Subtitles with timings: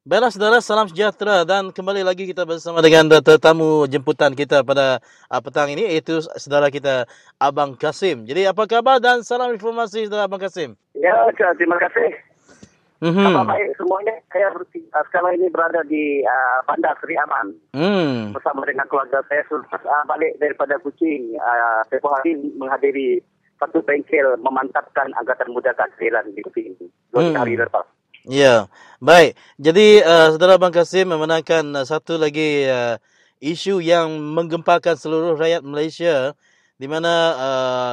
[0.00, 4.96] Baiklah saudara, salam sejahtera dan kembali lagi kita bersama dengan tetamu jemputan kita pada
[5.28, 7.04] uh, petang ini iaitu saudara kita
[7.36, 8.24] Abang Kasim.
[8.24, 10.72] Jadi apa khabar dan salam informasi saudara Abang Kasim?
[10.96, 12.16] Ya, terima kasih.
[13.04, 13.28] Mm-hmm.
[13.28, 14.16] Apa baik semuanya.
[14.32, 17.52] Saya uh, sekarang ini berada di uh, Bandar Seri Aman.
[17.76, 18.32] Mm.
[18.32, 21.36] Bersama dengan keluarga saya sudah uh, balik daripada Kuching.
[21.36, 23.20] Uh, saya hari menghadiri
[23.60, 26.72] satu bengkel memantapkan Angkatan Muda Kehadiran di Kuching.
[27.12, 27.36] Dua mm.
[27.36, 27.99] hari lepas.
[28.28, 28.68] Ya,
[29.00, 29.32] baik.
[29.56, 33.00] Jadi uh, saudara Bang Kasim memenangkan uh, satu lagi uh,
[33.40, 36.36] isu yang menggempakan seluruh rakyat Malaysia
[36.76, 37.92] di mana uh,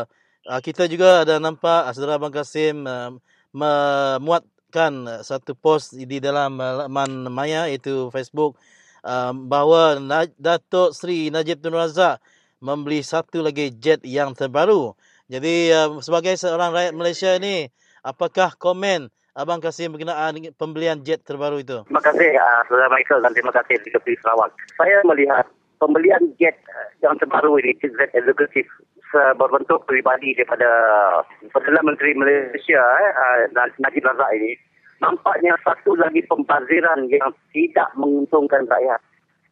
[0.52, 3.16] uh, kita juga ada nampak uh, saudara Bang Kasim uh,
[3.55, 8.59] memuatkan satu post di dalam laman maya iaitu Facebook
[9.07, 9.95] uh, bahawa
[10.35, 12.19] Datuk Sri Najib Tun Razak
[12.59, 14.91] membeli satu lagi jet yang terbaru.
[15.31, 17.71] Jadi uh, sebagai seorang rakyat Malaysia ini
[18.03, 21.85] apakah komen Abang Kasim berkenaan pembelian jet terbaru itu.
[21.85, 24.49] Terima kasih uh, Saudara Michael dan terima kasih di Kepi Sarawak.
[24.73, 25.45] Saya melihat
[25.77, 28.66] pembelian jet uh, yang terbaru ini, jet executive
[29.38, 30.67] berbentuk pribadi daripada
[31.53, 34.57] Perdana Menteri Malaysia uh, Najib Razak ini
[35.05, 38.97] nampaknya satu lagi pembaziran yang tidak menguntungkan rakyat.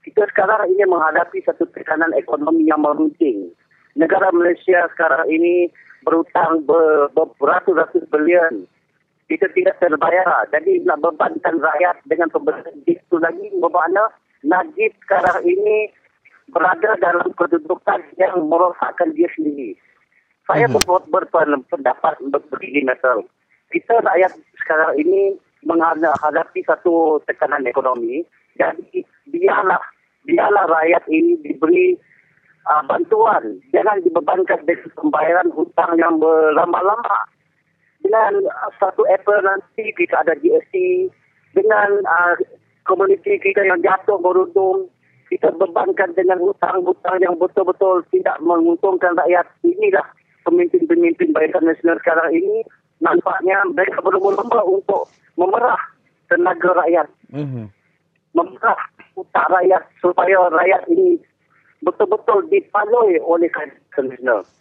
[0.02, 3.54] Kita sekarang ini menghadapi satu tekanan ekonomi yang meruncing.
[3.94, 5.70] Negara Malaysia sekarang ini
[6.02, 8.66] berutang ber, beratus-ratus bilion
[9.26, 10.46] kita tidak terbayar.
[10.54, 14.06] Jadi nak bebankan rakyat dengan pemberian itu lagi bermakna
[14.46, 15.90] Najib sekarang ini
[16.54, 19.74] berada dalam kedudukan yang merosakkan dia sendiri.
[20.46, 21.10] Saya mm-hmm.
[21.10, 22.14] berpendapat
[22.54, 23.26] begini misal.
[23.74, 25.34] Kita rakyat sekarang ini
[25.66, 28.22] menghadapi satu tekanan ekonomi.
[28.62, 29.02] Jadi
[29.34, 29.82] biarlah
[30.30, 31.98] biarlah rakyat ini diberi
[32.70, 33.58] uh, bantuan.
[33.74, 37.26] Jangan dibebankan dengan pembayaran hutang yang berlama-lama
[38.06, 41.10] dengan uh, satu April nanti kita ada GST
[41.58, 42.38] dengan uh,
[42.86, 44.86] komuniti kita yang jatuh beruntung
[45.26, 49.50] kita bebankan dengan hutang-hutang yang betul-betul tidak menguntungkan rakyat.
[49.66, 50.06] Inilah
[50.46, 52.62] pemimpin-pemimpin Barisan Nasional sekarang ini.
[53.02, 55.82] Nampaknya mereka berlomba-lomba untuk memerah
[56.30, 57.08] tenaga rakyat.
[57.34, 57.68] Mm-hmm.
[58.36, 58.80] memerah
[59.18, 61.20] hutang rakyat supaya rakyat ini
[61.86, 63.48] betul-betul dipalui oleh.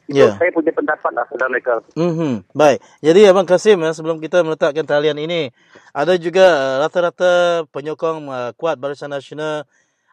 [0.05, 0.37] Itu yeah.
[0.37, 1.81] saya punya pendapat lah, saudara mereka.
[1.97, 2.53] Mm-hmm.
[2.53, 2.79] Baik.
[3.01, 5.49] Jadi Abang Kasim, ya, sebelum kita meletakkan talian ini,
[5.97, 9.65] ada juga uh, rata-rata penyokong uh, kuat Barisan Nasional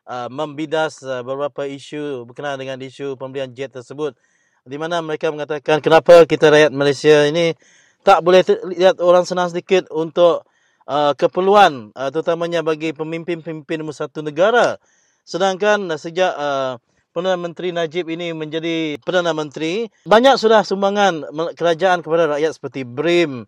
[0.08, 4.16] uh, membidas uh, beberapa isu berkenaan dengan isu pembelian jet tersebut.
[4.64, 7.58] Di mana mereka mengatakan kenapa kita rakyat Malaysia ini
[8.06, 8.46] tak boleh
[8.78, 10.46] lihat orang senang sedikit untuk
[10.86, 14.78] uh, keperluan uh, terutamanya bagi pemimpin-pemimpin satu negara.
[15.26, 16.78] Sedangkan uh, sejak uh,
[17.12, 21.28] Perdana Menteri Najib ini menjadi Perdana Menteri, banyak sudah sumbangan
[21.60, 23.44] kerajaan kepada rakyat seperti BRIM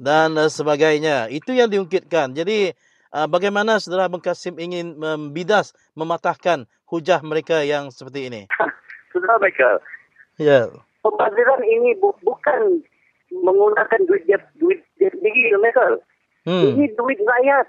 [0.00, 1.28] dan uh, sebagainya.
[1.28, 2.32] Itu yang diungkitkan.
[2.32, 2.72] Jadi
[3.12, 8.42] uh, bagaimana saudara Abang Kasim ingin membidas, mematahkan hujah mereka yang seperti ini?
[9.12, 9.76] Saudara mereka.
[10.40, 10.72] Ya.
[11.04, 12.80] Pembaziran ini bu- bukan
[13.28, 16.00] menggunakan duit dia duit dia sendiri mereka.
[16.48, 16.64] Hmm.
[16.64, 17.68] Ini duit rakyat.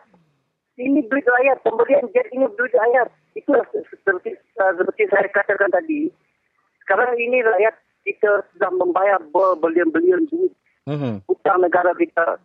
[0.79, 1.67] Ini duit rakyat.
[1.67, 3.49] Pemberian jet ini duit rakyat itu
[4.01, 6.09] seperti uh, seperti saya katakan tadi.
[6.83, 10.53] Sekarang ini rakyat kita sedang membayar berbilion-bilion duit
[10.87, 11.23] mm-hmm.
[11.27, 12.37] hutang negara kita.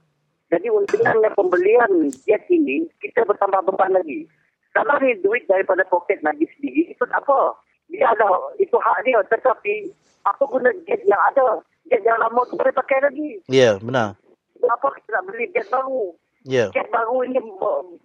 [0.49, 4.25] Jadi untungnya pembelian jet ini kita bertambah beban lagi.
[4.73, 7.57] Kalau ni duit daripada poket lagi sendiri itu apa?
[7.89, 9.93] Dia ada itu hak dia tetapi
[10.25, 11.61] apa guna jet yang ada?
[11.93, 13.41] Jet yang lama tu boleh pakai lagi.
[13.49, 14.17] Ya, yeah, benar.
[14.57, 16.17] Kenapa kita nak beli jet baru?
[16.49, 16.73] Yeah.
[16.73, 17.37] Kes baru ini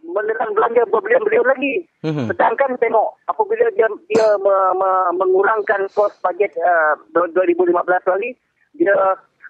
[0.04, 1.88] menelan belanja berbilion-bilion lagi.
[2.04, 2.28] Mm-hmm.
[2.28, 7.72] Sedangkan tengok apabila dia dia me, me, mengurangkan kos bajet uh, 2015
[8.04, 8.36] kali,
[8.76, 8.92] dia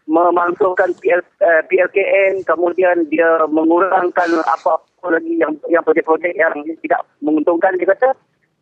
[0.05, 4.77] memasukkan PL, uh, PLKN, kemudian dia mengurangkan apa
[5.09, 6.53] lagi yang yang projek-projek yang
[6.85, 8.13] tidak menguntungkan dia kata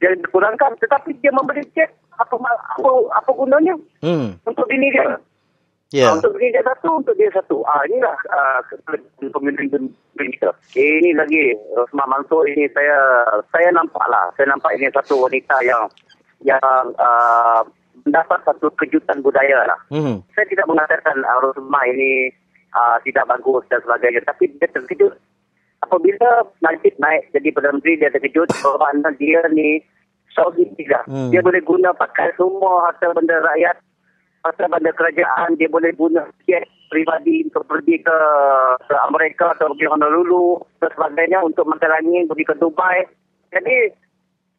[0.02, 4.42] dia dikurangkan tetapi dia memberi cek apa apa apa gunanya hmm.
[4.50, 5.22] untuk diri dia
[5.92, 6.16] Yeah.
[6.16, 7.60] Uh, untuk dia satu, untuk dia satu.
[7.68, 8.60] Ah, inilah uh,
[9.28, 10.56] pemimpin kita.
[10.72, 14.32] Ini lagi Rosmah Mansur ini saya saya nampak lah.
[14.40, 15.84] Saya nampak ini satu wanita yang
[16.48, 17.60] yang uh,
[18.08, 19.80] mendapat satu kejutan budaya lah.
[19.92, 20.32] Mm-hmm.
[20.32, 22.32] Saya tidak mengatakan uh, Rosmah ini
[22.72, 24.24] uh, tidak bagus dan sebagainya.
[24.24, 25.12] Tapi dia terkejut.
[25.84, 29.84] Apabila Najib naik jadi Perdana Menteri, dia terkejut bahawa dia ni
[30.32, 31.04] Saudi tidak.
[31.12, 31.36] Mm.
[31.36, 33.76] Dia boleh guna pakai semua harta benda rakyat
[34.42, 38.18] pasal bandar kerajaan dia boleh guna jet pribadi untuk pergi ke,
[39.08, 43.08] Amerika atau pergi Honolulu dan sebagainya untuk makan angin pergi ke Dubai.
[43.56, 43.96] Jadi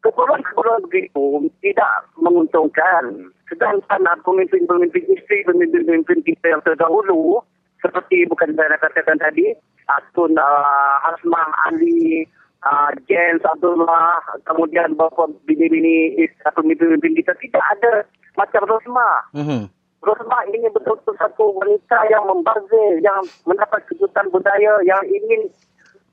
[0.01, 3.29] keperluan-keperluan begitu tidak menguntungkan.
[3.47, 7.43] Sedangkan pemimpin-pemimpin isteri, pemimpin-pemimpin kita yang terdahulu
[7.83, 9.51] seperti bukan saya katakan tadi,
[9.91, 12.23] Atun uh, Hasmah Ali,
[12.63, 17.91] uh, Jens Abdullah, kemudian beberapa bini-bini atau pemimpin-pemimpin kita tidak ada
[18.39, 19.09] macam Rosma.
[19.35, 19.61] Mhm.
[20.03, 25.47] Rosma ini betul-betul satu wanita yang membazir, yang mendapat kejutan budaya, yang ingin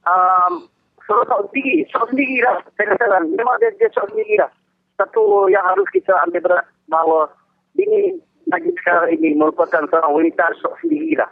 [0.07, 0.71] um,
[1.11, 2.63] sorot sendiri, sorot sendiri lah.
[2.79, 4.51] Saya katakan, memang dia, dia sorot sendiri lah.
[4.95, 7.27] Satu yang harus kita ambil berat bahawa
[7.75, 11.31] ini Najib Syah ini merupakan seorang wanita sorot sendiri lah.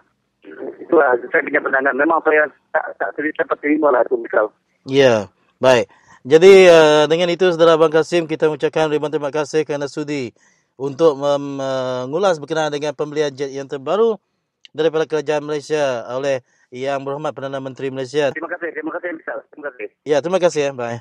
[0.82, 1.94] Itulah saya punya pandangan.
[1.94, 4.50] Memang saya tak, tak terima, dapat terima lah itu misal.
[4.86, 5.90] Ya, baik.
[6.28, 10.36] Jadi uh, dengan itu saudara Abang Kasim kita mengucapkan ribuan terima kasih kerana sudi
[10.78, 14.20] untuk mengulas berkenaan dengan pembelian jet yang terbaru
[14.70, 18.30] daripada kerajaan Malaysia oleh Yang Berhormat Perdana Menteri Malaysia.
[18.30, 19.10] Terima kasih, terima kasih.
[19.24, 19.88] Terima kasih.
[20.04, 20.70] Ya, terima kasih ya.
[20.76, 21.00] Bye.